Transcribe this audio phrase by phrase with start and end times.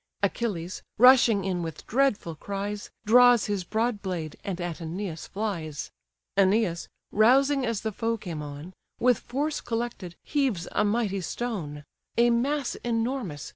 [0.23, 5.91] Achilles, rushing in with dreadful cries, Draws his broad blade, and at Æneas flies:
[6.35, 11.83] Æneas rousing as the foe came on, With force collected, heaves a mighty stone:
[12.17, 13.49] A mass enormous!